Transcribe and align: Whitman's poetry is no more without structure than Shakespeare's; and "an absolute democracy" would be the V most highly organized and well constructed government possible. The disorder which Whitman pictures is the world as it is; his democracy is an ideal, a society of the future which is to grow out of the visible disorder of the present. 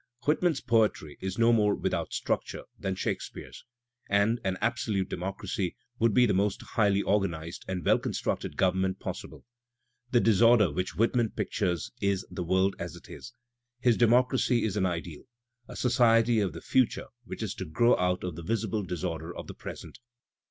Whitman's 0.25 0.61
poetry 0.61 1.19
is 1.21 1.37
no 1.37 1.53
more 1.53 1.75
without 1.75 2.11
structure 2.11 2.63
than 2.79 2.95
Shakespeare's; 2.95 3.63
and 4.09 4.39
"an 4.43 4.57
absolute 4.59 5.09
democracy" 5.09 5.75
would 5.99 6.11
be 6.11 6.25
the 6.25 6.33
V 6.33 6.37
most 6.37 6.61
highly 6.63 7.03
organized 7.03 7.63
and 7.67 7.85
well 7.85 7.99
constructed 7.99 8.57
government 8.57 8.99
possible. 8.99 9.45
The 10.09 10.19
disorder 10.19 10.71
which 10.71 10.95
Whitman 10.95 11.29
pictures 11.29 11.91
is 12.01 12.25
the 12.31 12.43
world 12.43 12.75
as 12.79 12.95
it 12.95 13.11
is; 13.11 13.33
his 13.79 13.95
democracy 13.95 14.63
is 14.63 14.75
an 14.75 14.87
ideal, 14.87 15.25
a 15.67 15.75
society 15.75 16.39
of 16.39 16.53
the 16.53 16.61
future 16.61 17.09
which 17.25 17.43
is 17.43 17.53
to 17.53 17.65
grow 17.65 17.95
out 17.97 18.23
of 18.23 18.35
the 18.35 18.41
visible 18.43 18.81
disorder 18.81 19.31
of 19.35 19.45
the 19.45 19.53
present. 19.53 19.99